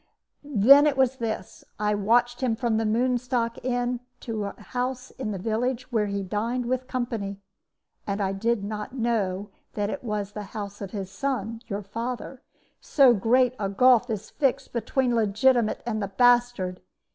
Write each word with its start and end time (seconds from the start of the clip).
"Then 0.43 0.87
it 0.87 0.97
was 0.97 1.17
this. 1.17 1.63
I 1.79 1.93
watched 1.93 2.41
him 2.41 2.55
from 2.55 2.77
the 2.77 2.85
Moonstock 2.87 3.63
Inn 3.63 3.99
to 4.21 4.45
a 4.45 4.59
house 4.59 5.11
in 5.11 5.29
the 5.29 5.37
village, 5.37 5.91
where 5.91 6.07
he 6.07 6.23
dined 6.23 6.65
with 6.65 6.87
company; 6.87 7.39
and 8.07 8.19
I 8.19 8.31
did 8.33 8.63
not 8.63 8.93
even 8.93 9.03
know 9.03 9.49
that 9.73 9.91
it 9.91 10.03
was 10.03 10.31
the 10.31 10.41
house 10.57 10.81
of 10.81 10.89
his 10.89 11.11
son, 11.11 11.61
your 11.67 11.83
father 11.83 12.41
so 12.79 13.13
great 13.13 13.53
a 13.59 13.69
gulf 13.69 14.09
is 14.09 14.31
fixed 14.31 14.73
between 14.73 15.11
the 15.11 15.17
legitimate 15.17 15.83
and 15.85 16.01
the 16.01 16.07
bastard! 16.07 16.81